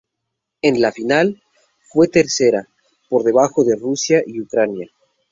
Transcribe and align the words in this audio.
En 0.63 0.81
la 0.81 0.91
final, 0.91 1.43
fue 1.93 2.07
tercera, 2.07 2.67
por 3.07 3.21
debajo 3.21 3.63
de 3.63 3.75
Rusia 3.75 4.23
y 4.25 4.41
Ucrania. 4.41 4.89